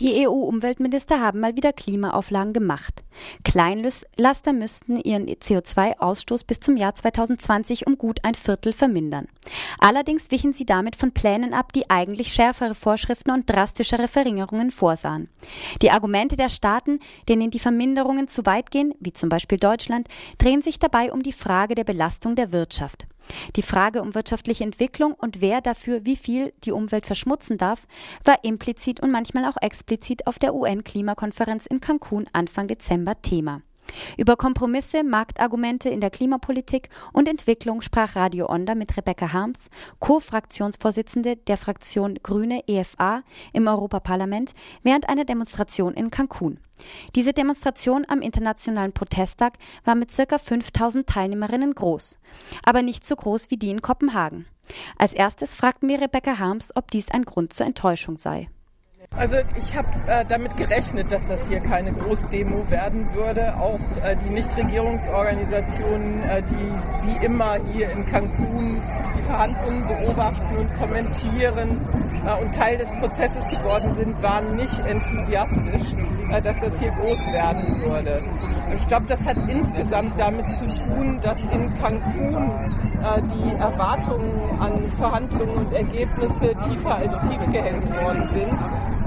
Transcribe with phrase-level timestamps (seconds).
[0.00, 3.04] Die EU-Umweltminister haben mal wieder Klimaauflagen gemacht.
[3.44, 9.28] Kleinlaster müssten ihren CO2-Ausstoß bis zum Jahr 2020 um gut ein Viertel vermindern.
[9.78, 15.28] Allerdings wichen sie damit von Plänen ab, die eigentlich schärfere Vorschriften und drastischere Verringerungen vorsahen.
[15.82, 20.08] Die Argumente der Staaten, denen die Verminderungen zu weit gehen, wie zum Beispiel Deutschland,
[20.38, 23.06] drehen sich dabei um die Frage der Belastung der Wirtschaft.
[23.56, 27.86] Die Frage um wirtschaftliche Entwicklung und wer dafür wie viel die Umwelt verschmutzen darf,
[28.24, 33.62] war implizit und manchmal auch explizit auf der UN-Klimakonferenz in Cancun Anfang Dezember Thema.
[34.16, 41.36] Über Kompromisse, Marktargumente in der Klimapolitik und Entwicklung sprach Radio Onda mit Rebecca Harms, Co-Fraktionsvorsitzende
[41.36, 43.22] der Fraktion Grüne EFA
[43.52, 46.58] im Europaparlament, während einer Demonstration in Cancun.
[47.14, 52.18] Diese Demonstration am Internationalen Protesttag war mit circa 5000 Teilnehmerinnen groß,
[52.64, 54.46] aber nicht so groß wie die in Kopenhagen.
[54.96, 58.48] Als erstes fragten wir Rebecca Harms, ob dies ein Grund zur Enttäuschung sei.
[59.16, 63.54] Also ich habe äh, damit gerechnet, dass das hier keine Großdemo werden würde.
[63.56, 68.80] Auch äh, die Nichtregierungsorganisationen, äh, die wie immer hier in Cancun
[69.18, 71.80] die Verhandlungen beobachten und kommentieren
[72.24, 75.92] äh, und Teil des Prozesses geworden sind, waren nicht enthusiastisch,
[76.30, 78.22] äh, dass das hier groß werden würde.
[78.76, 85.54] Ich glaube, das hat insgesamt damit zu tun, dass in Cancun die Erwartungen an Verhandlungen
[85.56, 88.58] und Ergebnisse tiefer als tief gehängt worden sind.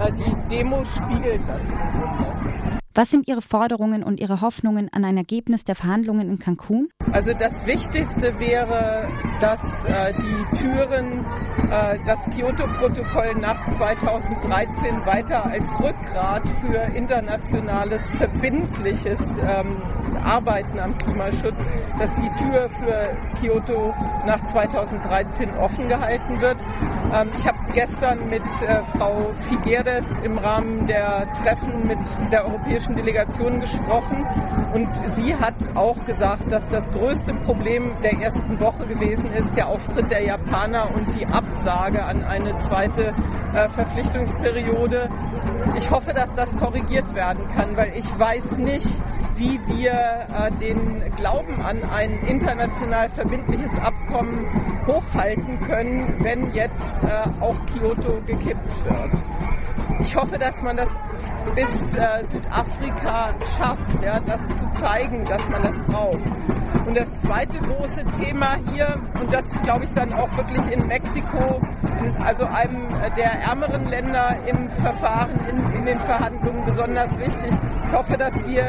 [0.00, 2.51] Äh, die Demo spiegelt das im Grunde.
[2.94, 6.90] Was sind Ihre Forderungen und Ihre Hoffnungen an ein Ergebnis der Verhandlungen in Cancun?
[7.10, 9.08] Also das Wichtigste wäre,
[9.40, 11.24] dass äh, die Türen
[11.70, 19.76] äh, das Kyoto-Protokoll nach 2013 weiter als Rückgrat für internationales, verbindliches ähm,
[20.22, 21.66] Arbeiten am Klimaschutz,
[21.98, 23.94] dass die Tür für Kyoto
[24.26, 26.58] nach 2013 offen gehalten wird.
[27.14, 31.98] Ähm, ich habe gestern mit äh, Frau Figueres im Rahmen der Treffen mit
[32.30, 34.26] der europäischen Delegation gesprochen
[34.74, 39.68] und sie hat auch gesagt, dass das größte Problem der ersten Woche gewesen ist der
[39.68, 43.14] Auftritt der Japaner und die Absage an eine zweite
[43.54, 45.08] äh, Verpflichtungsperiode.
[45.76, 48.88] Ich hoffe, dass das korrigiert werden kann, weil ich weiß nicht,
[49.36, 54.46] wie wir äh, den Glauben an ein international verbindliches Abkommen
[54.86, 59.41] hochhalten können, wenn jetzt äh, auch Kyoto gekippt wird.
[60.00, 60.88] Ich hoffe, dass man das
[61.54, 66.20] bis äh, Südafrika schafft, ja, das zu zeigen, dass man das braucht.
[66.86, 70.86] Und das zweite große Thema hier, und das ist, glaube ich, dann auch wirklich in
[70.88, 71.60] Mexiko,
[72.24, 77.52] also einem der ärmeren Länder im Verfahren, in, in den Verhandlungen besonders wichtig.
[77.86, 78.64] Ich hoffe, dass wir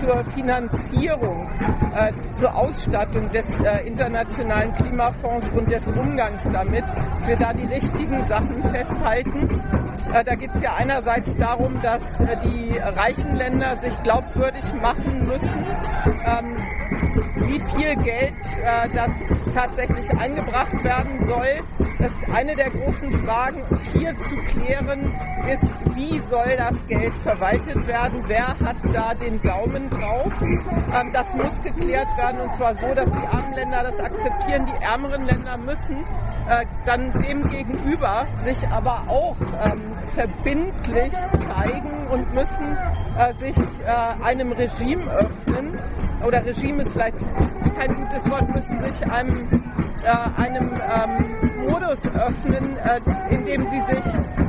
[0.00, 1.48] zur Finanzierung,
[1.96, 7.72] äh, zur Ausstattung des äh, internationalen Klimafonds und des Umgangs damit, dass wir da die
[7.72, 9.62] richtigen Sachen festhalten.
[10.12, 15.26] Äh, da geht es ja einerseits darum, dass äh, die reichen Länder sich glaubwürdig machen
[15.26, 15.66] müssen,
[16.24, 16.56] ähm,
[17.48, 19.06] wie viel Geld äh, da
[19.54, 21.58] tatsächlich eingebracht werden soll.
[21.98, 23.62] Das ist eine der großen Fragen.
[23.94, 25.00] Hier zu klären
[25.50, 28.22] ist, wie soll das Geld verwaltet werden?
[28.26, 30.32] Wer hat da den Daumen drauf?
[30.42, 34.66] Ähm, das muss geklärt werden und zwar so, dass die armen Länder das akzeptieren.
[34.66, 36.04] Die ärmeren Länder müssen
[36.84, 39.34] dann dem gegenüber sich aber auch
[39.64, 41.12] ähm, verbindlich
[41.46, 42.76] zeigen und müssen
[43.18, 45.78] äh, sich äh, einem Regime öffnen.
[46.26, 47.18] Oder Regime ist vielleicht
[47.76, 49.46] kein gutes Wort, müssen sich einem,
[50.02, 54.04] äh, einem ähm, Modus öffnen, äh, in dem sie sich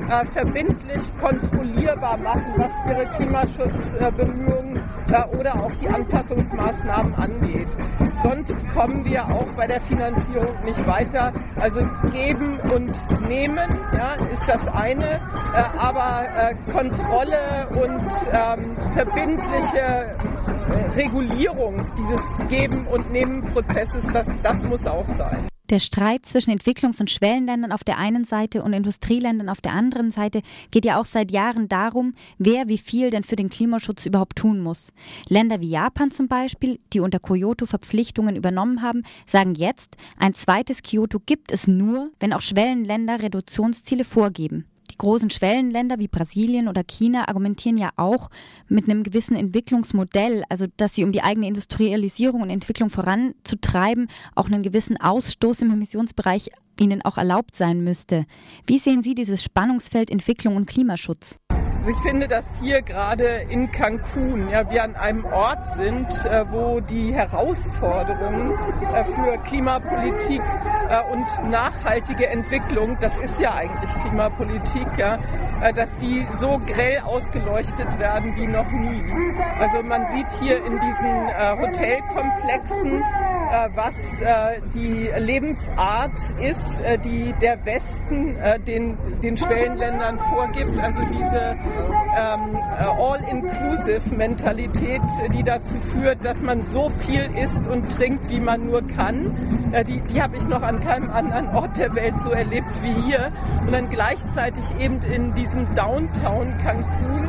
[0.09, 4.77] äh, verbindlich kontrollierbar machen, was ihre Klimaschutzbemühungen
[5.11, 7.67] äh, oder auch die Anpassungsmaßnahmen angeht.
[8.21, 11.31] Sonst kommen wir auch bei der Finanzierung nicht weiter.
[11.59, 12.91] Also geben und
[13.27, 18.01] nehmen ja, ist das eine, äh, aber äh, Kontrolle und
[18.31, 25.47] ähm, verbindliche äh, Regulierung dieses Geben- und Nehmen-Prozesses, das, das muss auch sein.
[25.69, 30.13] Der Streit zwischen Entwicklungs- und Schwellenländern auf der einen Seite und Industrieländern auf der anderen
[30.13, 30.41] Seite
[30.71, 34.61] geht ja auch seit Jahren darum, wer wie viel denn für den Klimaschutz überhaupt tun
[34.61, 34.93] muss.
[35.27, 40.83] Länder wie Japan zum Beispiel, die unter Kyoto Verpflichtungen übernommen haben, sagen jetzt, ein zweites
[40.83, 44.65] Kyoto gibt es nur, wenn auch Schwellenländer Reduktionsziele vorgeben.
[44.97, 48.31] Die großen Schwellenländer wie Brasilien oder China argumentieren ja auch
[48.67, 54.47] mit einem gewissen Entwicklungsmodell, also dass sie, um die eigene Industrialisierung und Entwicklung voranzutreiben, auch
[54.47, 56.49] einen gewissen Ausstoß im Emissionsbereich
[56.79, 58.25] ihnen auch erlaubt sein müsste.
[58.65, 61.37] Wie sehen Sie dieses Spannungsfeld Entwicklung und Klimaschutz?
[61.87, 66.43] Also ich finde, dass hier gerade in Cancun ja, wir an einem Ort sind, äh,
[66.51, 68.51] wo die Herausforderungen
[68.93, 70.41] äh, für Klimapolitik
[70.89, 75.17] äh, und nachhaltige Entwicklung, das ist ja eigentlich Klimapolitik, ja,
[75.61, 79.01] äh, dass die so grell ausgeleuchtet werden wie noch nie.
[79.57, 83.01] Also man sieht hier in diesen äh, Hotelkomplexen,
[83.75, 83.95] was
[84.73, 90.79] die Lebensart ist, die der Westen den, den Schwellenländern vorgibt.
[90.81, 91.57] Also diese
[92.17, 92.57] ähm,
[92.97, 95.01] All-Inclusive-Mentalität,
[95.33, 99.35] die dazu führt, dass man so viel isst und trinkt, wie man nur kann.
[99.71, 102.93] Äh, die die habe ich noch an keinem anderen Ort der Welt so erlebt wie
[103.03, 103.31] hier.
[103.65, 107.27] Und dann gleichzeitig eben in diesem Downtown Cancun,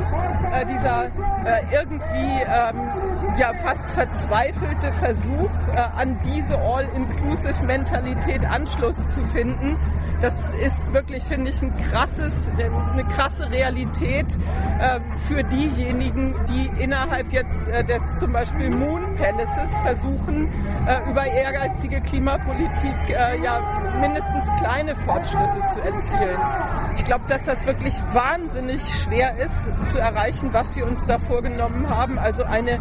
[0.52, 2.90] äh, dieser äh, irgendwie ähm,
[3.38, 9.76] ja fast verzweifelte Versuch, äh, an diese All-Inclusive-Mentalität Anschluss zu finden
[10.20, 14.26] das ist wirklich, finde ich, ein krasses, eine krasse Realität
[14.80, 20.48] äh, für diejenigen, die innerhalb jetzt äh, des zum Beispiel Moon Palaces versuchen,
[20.86, 23.60] äh, über ehrgeizige Klimapolitik äh, ja
[24.00, 26.40] mindestens kleine Fortschritte zu erzielen.
[26.96, 31.88] Ich glaube, dass das wirklich wahnsinnig schwer ist zu erreichen, was wir uns da vorgenommen
[31.88, 32.18] haben.
[32.18, 32.80] Also eine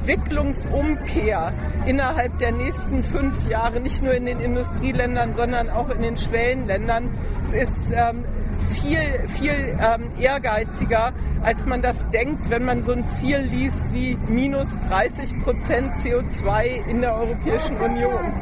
[0.00, 1.52] Entwicklungsumkehr
[1.86, 6.74] innerhalb der nächsten fünf Jahre, nicht nur in den Industrieländern, sondern auch in den Schwellenländern
[6.84, 7.10] Ländern.
[7.44, 8.24] Es ist ähm,
[8.64, 11.12] viel, viel ähm, ehrgeiziger,
[11.42, 16.86] als man das denkt, wenn man so ein Ziel liest wie minus 30 Prozent CO2
[16.88, 18.32] in der Europäischen Union.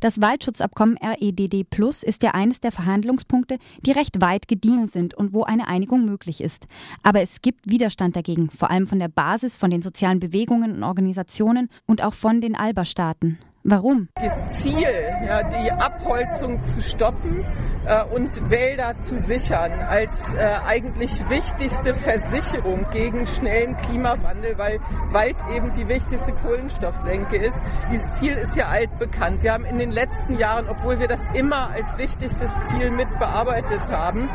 [0.00, 5.32] Das Waldschutzabkommen REDD Plus ist ja eines der Verhandlungspunkte, die recht weit gediehen sind und
[5.32, 6.66] wo eine Einigung möglich ist.
[7.02, 10.82] Aber es gibt Widerstand dagegen, vor allem von der Basis, von den sozialen Bewegungen und
[10.84, 13.38] Organisationen und auch von den ALBA-Staaten.
[13.68, 14.08] Warum?
[14.14, 14.86] Das Ziel,
[15.26, 17.44] ja, die Abholzung zu stoppen
[17.84, 24.78] äh, und Wälder zu sichern als äh, eigentlich wichtigste Versicherung gegen schnellen Klimawandel, weil
[25.10, 27.60] Wald eben die wichtigste Kohlenstoffsenke ist.
[27.90, 29.42] Dieses Ziel ist ja altbekannt.
[29.42, 33.90] Wir haben in den letzten Jahren, obwohl wir das immer als wichtigstes Ziel mit bearbeitet
[33.90, 34.28] haben,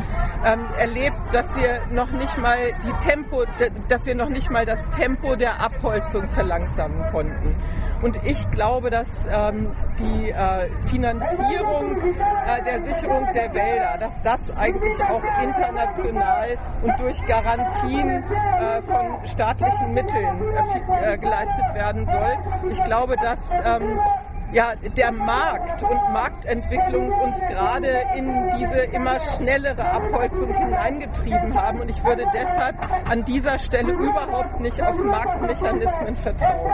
[0.45, 3.45] ähm, erlebt, dass wir noch nicht mal die Tempo,
[3.87, 7.55] dass wir noch nicht mal das Tempo der Abholzung verlangsamen konnten.
[8.01, 14.51] Und ich glaube, dass ähm, die äh, Finanzierung äh, der Sicherung der Wälder, dass das
[14.55, 22.37] eigentlich auch international und durch Garantien äh, von staatlichen Mitteln äh, äh, geleistet werden soll.
[22.69, 23.99] Ich glaube, dass ähm,
[24.53, 31.79] ja, der Markt und Marktentwicklung uns gerade in diese immer schnellere Abholzung hineingetrieben haben.
[31.79, 32.75] Und ich würde deshalb
[33.09, 36.71] an dieser Stelle überhaupt nicht auf Marktmechanismen vertrauen.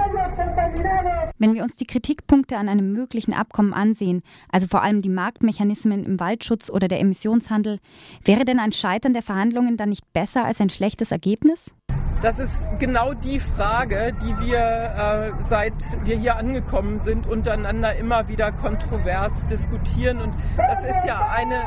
[1.38, 6.04] Wenn wir uns die Kritikpunkte an einem möglichen Abkommen ansehen, also vor allem die Marktmechanismen
[6.04, 7.80] im Waldschutz oder der Emissionshandel,
[8.24, 11.72] wäre denn ein Scheitern der Verhandlungen dann nicht besser als ein schlechtes Ergebnis?
[12.22, 15.74] Das ist genau die Frage, die wir äh, seit
[16.04, 20.20] wir hier angekommen sind, untereinander immer wieder kontrovers diskutieren.
[20.20, 21.62] Und das ist ja eine,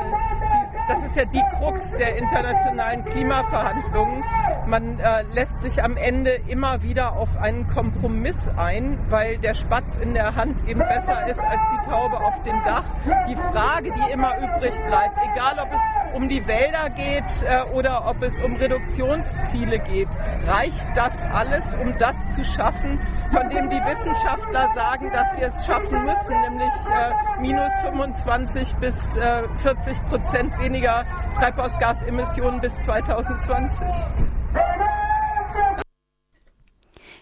[0.91, 4.23] das ist ja die Krux der internationalen Klimaverhandlungen.
[4.67, 9.95] Man äh, lässt sich am Ende immer wieder auf einen Kompromiss ein, weil der Spatz
[9.95, 12.83] in der Hand eben besser ist als die Taube auf dem Dach.
[13.29, 15.81] Die Frage, die immer übrig bleibt, egal ob es
[16.13, 20.09] um die Wälder geht äh, oder ob es um Reduktionsziele geht,
[20.45, 22.99] reicht das alles, um das zu schaffen,
[23.29, 29.15] von dem die Wissenschaftler sagen, dass wir es schaffen müssen, nämlich äh, minus 25 bis
[29.15, 33.87] äh, 40 Prozent weniger Treibhausgasemissionen bis 2020.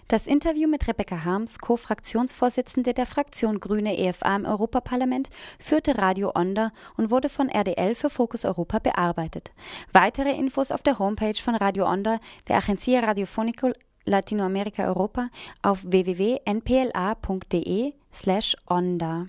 [0.08, 6.72] Das Interview mit Rebecca Harms, Co-Fraktionsvorsitzende der Fraktion Grüne EFA im Europaparlament, führte Radio Onda
[6.96, 9.51] und wurde von RDL für Fokus Europa bearbeitet.
[9.92, 13.74] Weitere Infos auf der Homepage von Radio Onda, der Agencia Radiofónico
[14.06, 15.28] Latinoamérica Europa,
[15.62, 16.44] auf www.npla.de
[18.13, 19.28] slash onda.